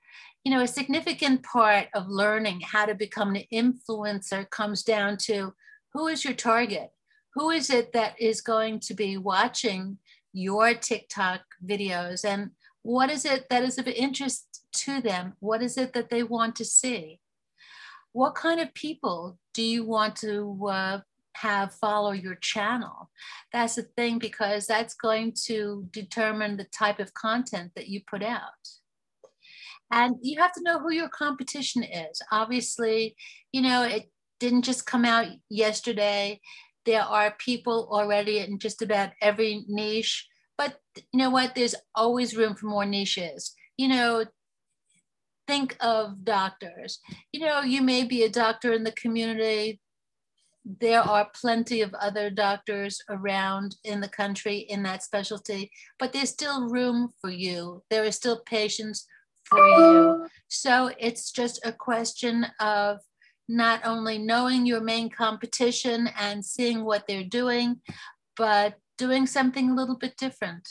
You 0.45 0.53
know, 0.53 0.63
a 0.63 0.69
significant 0.69 1.43
part 1.43 1.89
of 1.95 2.09
learning 2.09 2.63
how 2.63 2.87
to 2.87 2.95
become 2.95 3.35
an 3.35 3.45
influencer 3.53 4.49
comes 4.49 4.83
down 4.83 5.19
to 5.23 5.53
who 5.93 6.07
is 6.07 6.25
your 6.25 6.35
target? 6.35 6.91
Who 7.35 7.51
is 7.51 7.71
it 7.71 7.93
that 7.93 8.19
is 8.21 8.41
going 8.41 8.81
to 8.81 8.95
be 8.95 9.19
watching 9.19 9.99
your 10.33 10.75
TikTok 10.75 11.41
videos? 11.65 12.25
And 12.25 12.53
what 12.83 13.11
is 13.11 13.25
it 13.25 13.49
that 13.51 13.65
is 13.65 13.79
of 13.79 13.89
interest 13.89 14.65
to 14.75 15.01
them? 15.01 15.35
What 15.41 15.63
is 15.63 15.77
it 15.77 15.93
that 15.93 16.09
they 16.09 16.23
want 16.23 16.57
to 16.57 16.65
see? 16.65 17.21
What 18.13 18.37
kind 18.37 18.61
of 18.61 18.73
people 18.75 19.39
do 19.53 19.63
you 19.63 19.85
want 19.85 20.17
to 20.17 20.69
uh, 20.71 21.01
have 21.41 21.75
follow 21.75 22.13
your 22.13 22.35
channel. 22.37 23.11
That's 23.53 23.77
the 23.77 23.83
thing 23.83 24.19
because 24.19 24.67
that's 24.67 24.95
going 24.95 25.35
to 25.47 25.89
determine 25.93 26.57
the 26.57 26.65
type 26.65 26.99
of 26.99 27.15
content 27.15 27.73
that 27.77 27.89
you 27.89 28.01
put 28.09 28.23
out. 28.23 28.43
And 29.91 30.17
you 30.21 30.41
have 30.41 30.53
to 30.53 30.63
know 30.63 30.79
who 30.79 30.93
your 30.93 31.09
competition 31.09 31.83
is. 31.83 32.21
Obviously, 32.31 33.17
you 33.53 33.63
know, 33.63 33.85
it 33.85 34.11
didn't 34.39 34.63
just 34.63 34.87
come 34.87 35.05
out 35.05 35.27
yesterday. 35.49 36.41
There 36.85 37.03
are 37.03 37.35
people 37.39 37.89
already 37.91 38.39
in 38.39 38.59
just 38.59 38.83
about 38.83 39.11
every 39.23 39.65
niche. 39.69 40.27
But 40.57 40.79
you 40.97 41.19
know 41.19 41.31
what? 41.31 41.55
There's 41.55 41.75
always 41.95 42.37
room 42.37 42.55
for 42.55 42.67
more 42.67 42.85
niches. 42.85 43.55
You 43.77 43.89
know, 43.89 44.25
think 45.47 45.77
of 45.81 46.25
doctors. 46.25 47.01
You 47.33 47.41
know, 47.41 47.61
you 47.63 47.81
may 47.81 48.05
be 48.05 48.25
a 48.25 48.29
doctor 48.29 48.73
in 48.73 48.85
the 48.85 48.93
community 48.93 49.81
there 50.81 51.01
are 51.01 51.31
plenty 51.35 51.81
of 51.81 51.95
other 51.95 52.29
doctors 52.29 53.01
around 53.09 53.77
in 53.85 54.01
the 54.01 54.09
country 54.09 54.59
in 54.59 54.83
that 54.83 55.03
specialty, 55.03 55.71
but 55.99 56.13
there's 56.13 56.29
still 56.29 56.69
room 56.69 57.11
for 57.21 57.31
you. 57.31 57.83
There 57.89 58.05
are 58.05 58.13
still 58.13 58.41
patients 58.45 59.07
for 59.45 59.67
you. 59.67 60.27
So 60.49 60.91
it's 60.99 61.33
just 61.33 61.65
a 61.65 61.73
question 61.73 62.47
of 62.61 62.99
not 63.49 63.81
only 63.85 64.19
knowing 64.19 64.67
your 64.67 64.83
main 64.83 65.09
competition 65.09 66.11
and 66.21 66.45
seeing 66.45 66.85
what 66.85 67.07
they're 67.09 67.25
doing, 67.25 67.81
but 68.37 68.75
doing 68.99 69.27
something 69.27 69.71
a 69.71 69.75
little 69.75 69.97
bit 69.97 70.19
different 70.19 70.69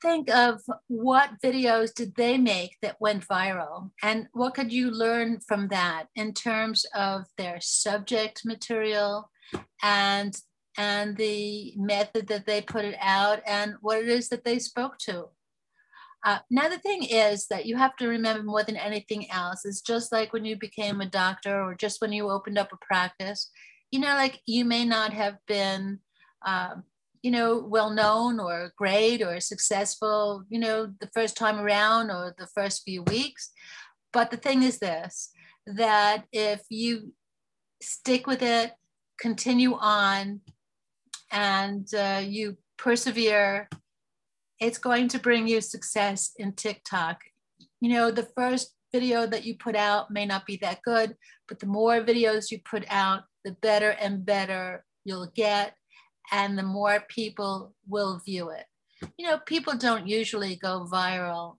think 0.00 0.30
of 0.30 0.60
what 0.88 1.40
videos 1.42 1.92
did 1.94 2.14
they 2.16 2.38
make 2.38 2.76
that 2.82 3.00
went 3.00 3.26
viral 3.26 3.90
and 4.02 4.28
what 4.32 4.54
could 4.54 4.72
you 4.72 4.90
learn 4.90 5.40
from 5.40 5.68
that 5.68 6.06
in 6.14 6.32
terms 6.32 6.84
of 6.94 7.24
their 7.38 7.58
subject 7.60 8.42
material 8.44 9.30
and 9.82 10.36
and 10.78 11.18
the 11.18 11.74
method 11.76 12.28
that 12.28 12.46
they 12.46 12.62
put 12.62 12.84
it 12.84 12.96
out 12.98 13.40
and 13.46 13.74
what 13.82 13.98
it 13.98 14.08
is 14.08 14.30
that 14.30 14.44
they 14.44 14.58
spoke 14.58 14.96
to? 14.96 15.26
Uh, 16.24 16.38
now 16.50 16.68
the 16.68 16.78
thing 16.78 17.02
is 17.02 17.46
that 17.48 17.66
you 17.66 17.76
have 17.76 17.94
to 17.96 18.08
remember 18.08 18.42
more 18.42 18.62
than 18.62 18.76
anything 18.76 19.30
else 19.30 19.64
is 19.64 19.82
just 19.82 20.12
like 20.12 20.32
when 20.32 20.44
you 20.44 20.56
became 20.56 21.00
a 21.00 21.06
doctor 21.06 21.62
or 21.62 21.74
just 21.74 22.00
when 22.00 22.12
you 22.12 22.30
opened 22.30 22.56
up 22.56 22.72
a 22.72 22.76
practice 22.80 23.50
you 23.90 24.00
know 24.00 24.14
like 24.14 24.40
you 24.46 24.64
may 24.64 24.84
not 24.84 25.12
have 25.12 25.36
been 25.46 25.98
uh, 26.44 26.74
you 27.22 27.30
know, 27.30 27.58
well 27.58 27.90
known 27.90 28.40
or 28.40 28.72
great 28.76 29.22
or 29.22 29.38
successful, 29.40 30.44
you 30.48 30.58
know, 30.58 30.92
the 31.00 31.10
first 31.14 31.36
time 31.36 31.58
around 31.58 32.10
or 32.10 32.34
the 32.36 32.48
first 32.48 32.82
few 32.84 33.02
weeks. 33.04 33.50
But 34.12 34.30
the 34.30 34.36
thing 34.36 34.62
is 34.62 34.78
this 34.78 35.30
that 35.66 36.24
if 36.32 36.62
you 36.68 37.12
stick 37.80 38.26
with 38.26 38.42
it, 38.42 38.72
continue 39.20 39.74
on, 39.74 40.40
and 41.30 41.86
uh, 41.94 42.20
you 42.22 42.56
persevere, 42.76 43.68
it's 44.58 44.78
going 44.78 45.06
to 45.08 45.18
bring 45.18 45.46
you 45.46 45.60
success 45.60 46.32
in 46.36 46.52
TikTok. 46.52 47.20
You 47.80 47.90
know, 47.90 48.10
the 48.10 48.28
first 48.36 48.74
video 48.92 49.26
that 49.26 49.44
you 49.44 49.56
put 49.56 49.76
out 49.76 50.10
may 50.10 50.26
not 50.26 50.44
be 50.44 50.56
that 50.56 50.82
good, 50.82 51.14
but 51.48 51.60
the 51.60 51.66
more 51.66 52.00
videos 52.00 52.50
you 52.50 52.58
put 52.68 52.84
out, 52.90 53.22
the 53.44 53.52
better 53.62 53.90
and 53.90 54.26
better 54.26 54.84
you'll 55.04 55.32
get 55.34 55.74
and 56.30 56.56
the 56.56 56.62
more 56.62 57.04
people 57.08 57.74
will 57.88 58.20
view 58.24 58.50
it. 58.50 58.66
You 59.18 59.26
know, 59.26 59.38
people 59.38 59.76
don't 59.76 60.06
usually 60.06 60.56
go 60.56 60.86
viral 60.90 61.56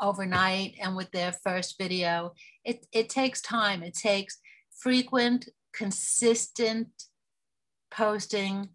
overnight 0.00 0.74
and 0.82 0.96
with 0.96 1.10
their 1.12 1.32
first 1.32 1.76
video. 1.78 2.32
It, 2.64 2.86
it 2.92 3.08
takes 3.08 3.40
time, 3.40 3.82
it 3.82 3.94
takes 3.94 4.38
frequent, 4.76 5.48
consistent 5.72 6.88
posting 7.90 8.68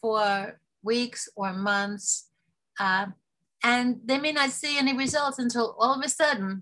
for 0.00 0.60
weeks 0.82 1.28
or 1.36 1.52
months. 1.52 2.30
Uh, 2.80 3.06
and 3.62 4.00
they 4.04 4.18
may 4.18 4.32
not 4.32 4.50
see 4.50 4.78
any 4.78 4.96
results 4.96 5.38
until 5.38 5.76
all 5.78 5.94
of 5.94 6.04
a 6.04 6.08
sudden, 6.08 6.60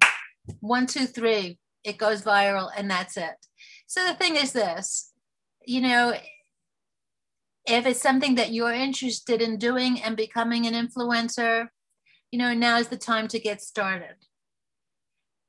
one, 0.61 0.87
two, 0.87 1.07
three, 1.07 1.59
it 1.85 1.97
goes 1.97 2.23
viral 2.23 2.71
and 2.77 2.91
that's 2.91 3.17
it. 3.17 3.47
So 3.87 4.05
the 4.07 4.15
thing 4.15 4.37
is 4.37 4.53
this, 4.53 5.13
you 5.65 5.81
know, 5.81 6.15
if 7.71 7.87
it's 7.87 8.03
something 8.03 8.35
that 8.35 8.53
you're 8.53 8.73
interested 8.73 9.41
in 9.41 9.57
doing 9.57 10.03
and 10.03 10.17
becoming 10.17 10.67
an 10.67 10.75
influencer, 10.75 11.69
you 12.33 12.39
know, 12.39 12.53
now 12.53 12.79
is 12.79 12.89
the 12.89 12.97
time 12.97 13.29
to 13.29 13.39
get 13.39 13.63
started. 13.63 14.17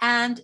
And 0.01 0.41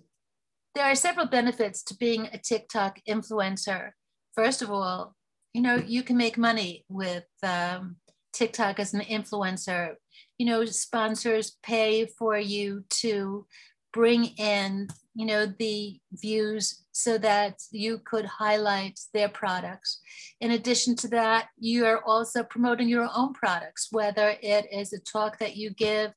there 0.76 0.86
are 0.86 0.96
several 0.96 1.28
benefits 1.28 1.84
to 1.84 1.96
being 1.96 2.30
a 2.34 2.38
TikTok 2.38 3.00
influencer. 3.08 3.92
First 4.36 4.62
of 4.62 4.72
all, 4.72 5.16
you 5.54 5.62
know, 5.62 5.76
you 5.76 6.04
can 6.04 6.18
make 6.18 6.38
money 6.38 6.86
with 6.90 7.26
um, 7.44 7.98
TikTok 8.34 8.80
as 8.80 8.94
an 8.94 9.02
influencer. 9.02 9.96
You 10.38 10.46
know, 10.48 10.66
sponsors 10.66 11.58
pay 11.64 12.06
for 12.06 12.38
you 12.38 12.86
to 13.02 13.46
bring 13.94 14.26
in, 14.38 14.90
you 15.18 15.26
know, 15.26 15.48
the 15.58 16.00
views 16.12 16.86
so 16.92 17.18
that 17.18 17.56
you 17.72 18.00
could 18.06 18.26
highlight 18.26 19.00
their 19.16 19.28
products. 19.28 20.00
In 20.42 20.52
addition 20.52 20.96
to 20.98 21.08
that, 21.08 21.48
you 21.58 21.88
are 21.88 22.04
also 22.06 22.44
promoting 22.44 22.88
your 22.88 23.10
own 23.16 23.34
products, 23.34 23.88
whether 23.92 24.36
it 24.44 24.68
is 24.72 24.94
a 24.94 25.00
talk 25.00 25.40
that 25.40 25.58
you 25.58 25.72
give, 25.72 26.12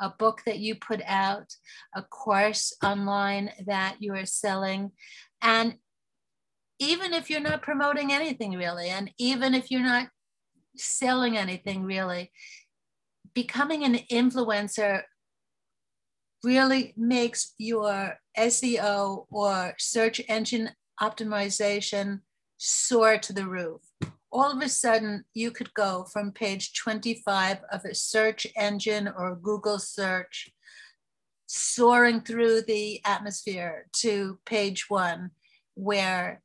a 0.00 0.08
book 0.08 0.40
that 0.46 0.58
you 0.58 0.74
put 0.74 1.02
out, 1.06 1.54
a 1.94 2.02
course 2.02 2.74
online 2.82 3.50
that 3.66 3.96
you 4.00 4.14
are 4.14 4.24
selling. 4.24 4.92
And 5.42 5.74
even 6.78 7.12
if 7.12 7.28
you're 7.28 7.40
not 7.40 7.60
promoting 7.60 8.10
anything 8.10 8.52
really, 8.52 8.88
and 8.88 9.10
even 9.18 9.52
if 9.52 9.70
you're 9.70 9.82
not 9.82 10.08
selling 10.76 11.36
anything 11.36 11.82
really, 11.84 12.32
becoming 13.34 13.84
an 13.84 13.98
influencer 14.10 15.02
really 16.44 16.94
makes 16.96 17.54
your 17.58 18.18
SEO 18.38 19.26
or 19.30 19.74
search 19.78 20.20
engine 20.28 20.70
optimization 21.00 22.20
soar 22.56 23.18
to 23.18 23.32
the 23.32 23.46
roof. 23.46 23.82
All 24.32 24.50
of 24.50 24.62
a 24.62 24.68
sudden, 24.68 25.24
you 25.34 25.50
could 25.50 25.72
go 25.74 26.04
from 26.12 26.32
page 26.32 26.74
25 26.74 27.58
of 27.72 27.84
a 27.84 27.94
search 27.94 28.46
engine 28.56 29.08
or 29.08 29.36
Google 29.36 29.78
search, 29.78 30.50
soaring 31.46 32.20
through 32.20 32.62
the 32.62 33.00
atmosphere 33.04 33.86
to 33.98 34.38
page 34.44 34.90
one, 34.90 35.30
where 35.74 36.42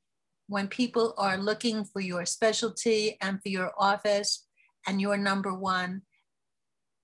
when 0.47 0.67
people 0.67 1.13
are 1.17 1.37
looking 1.37 1.83
for 1.83 2.01
your 2.01 2.25
specialty 2.25 3.17
and 3.21 3.41
for 3.41 3.49
your 3.49 3.71
office 3.77 4.47
and 4.87 4.99
you're 5.01 5.17
number 5.17 5.53
one, 5.53 6.01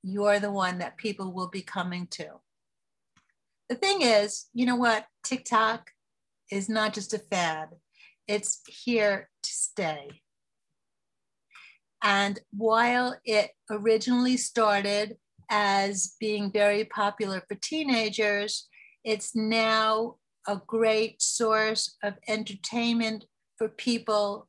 you're 0.04 0.40
the 0.40 0.52
one 0.52 0.80
that 0.80 0.98
people 0.98 1.34
will 1.34 1.50
be 1.50 1.62
coming 1.62 2.08
to. 2.12 2.28
The 3.70 3.76
thing 3.76 4.02
is, 4.02 4.46
you 4.54 4.66
know 4.66 4.76
what? 4.76 5.06
TikTok 5.24 5.92
is 6.52 6.70
not 6.70 6.94
just 6.94 7.14
a 7.14 7.20
fad, 7.20 7.70
it's 8.28 8.62
here 8.68 9.30
to 9.44 9.50
stay. 9.50 10.22
And 12.04 12.40
while 12.52 13.18
it 13.26 13.52
originally 13.70 14.38
started 14.38 15.18
as 15.50 16.16
being 16.20 16.52
very 16.52 16.86
popular 16.86 17.44
for 17.48 17.56
teenagers, 17.56 18.68
it's 19.04 19.36
now 19.36 20.16
a 20.48 20.62
great 20.66 21.22
source 21.22 21.98
of 22.04 22.14
entertainment 22.28 23.26
for 23.58 23.68
people 23.68 24.48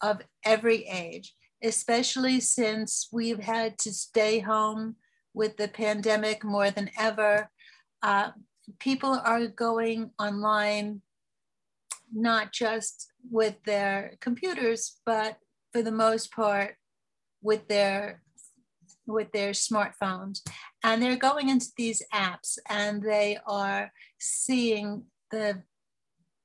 of 0.00 0.22
every 0.44 0.86
age, 0.86 1.34
especially 1.62 2.40
since 2.40 3.08
we've 3.12 3.40
had 3.40 3.78
to 3.78 3.92
stay 3.92 4.40
home 4.40 4.96
with 5.34 5.56
the 5.56 5.68
pandemic 5.68 6.42
more 6.42 6.70
than 6.70 6.90
ever. 6.98 7.50
Uh, 8.02 8.30
people 8.78 9.20
are 9.24 9.46
going 9.46 10.10
online 10.18 11.02
not 12.12 12.52
just 12.52 13.08
with 13.30 13.56
their 13.64 14.16
computers, 14.20 15.00
but 15.04 15.38
for 15.72 15.82
the 15.82 15.92
most 15.92 16.32
part 16.32 16.76
with 17.42 17.68
their 17.68 18.22
with 19.08 19.30
their 19.30 19.50
smartphones 19.50 20.40
and 20.82 21.00
they're 21.00 21.16
going 21.16 21.48
into 21.48 21.68
these 21.76 22.02
apps 22.12 22.58
and 22.68 23.02
they 23.02 23.38
are 23.46 23.92
seeing 24.18 25.04
the 25.30 25.62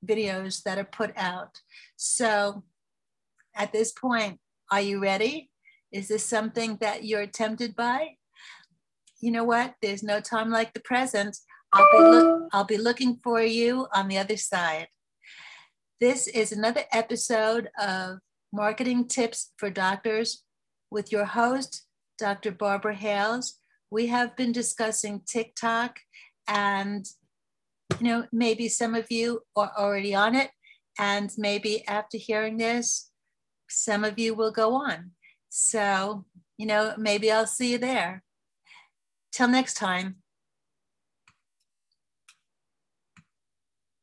videos 0.05 0.63
that 0.63 0.77
are 0.77 0.84
put 0.84 1.12
out. 1.15 1.60
So 1.95 2.63
at 3.55 3.71
this 3.71 3.91
point, 3.91 4.39
are 4.71 4.81
you 4.81 4.99
ready? 5.01 5.49
Is 5.91 6.07
this 6.07 6.25
something 6.25 6.77
that 6.81 7.03
you're 7.03 7.27
tempted 7.27 7.75
by? 7.75 8.15
You 9.19 9.31
know 9.31 9.43
what? 9.43 9.75
There's 9.81 10.03
no 10.03 10.19
time 10.19 10.49
like 10.49 10.73
the 10.73 10.79
present. 10.79 11.38
I'll 11.73 11.91
be, 11.91 11.99
look, 11.99 12.49
I'll 12.51 12.63
be 12.65 12.77
looking 12.77 13.19
for 13.23 13.41
you 13.41 13.88
on 13.93 14.07
the 14.07 14.17
other 14.17 14.38
side. 14.38 14.88
This 15.99 16.27
is 16.27 16.51
another 16.51 16.84
episode 16.91 17.69
of 17.79 18.19
Marketing 18.51 19.07
Tips 19.07 19.53
for 19.57 19.69
Doctors 19.69 20.43
with 20.89 21.12
your 21.12 21.25
host, 21.25 21.86
Dr. 22.17 22.51
Barbara 22.51 22.95
Hales. 22.95 23.60
We 23.89 24.07
have 24.07 24.36
been 24.36 24.51
discussing 24.51 25.21
TikTok 25.25 25.99
and 26.47 27.05
you 27.99 28.07
know, 28.07 28.25
maybe 28.31 28.67
some 28.67 28.95
of 28.95 29.12
you 29.12 29.41
are 29.55 29.71
already 29.77 30.15
on 30.15 30.36
it, 30.36 30.49
and 30.97 31.31
maybe 31.38 31.86
after 31.88 32.17
hearing 32.17 32.57
this, 32.57 33.12
some 33.69 34.03
of 34.03 34.17
you 34.17 34.34
will 34.34 34.51
go 34.51 34.73
on. 34.75 35.12
So, 35.49 36.25
you 36.57 36.65
know, 36.65 36.93
maybe 36.97 37.31
I'll 37.31 37.45
see 37.45 37.73
you 37.73 37.77
there. 37.77 38.23
Till 39.31 39.47
next 39.47 39.75
time. 39.75 40.20